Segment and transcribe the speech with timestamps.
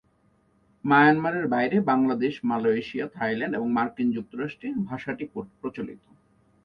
[0.85, 5.23] মায়ানমারের বাইরে Bangladesh, Malaysia, Thailand, এবং মার্কিন যুক্তরাষ্ট্রে ভাষাটি
[5.61, 6.03] প্রচলিত।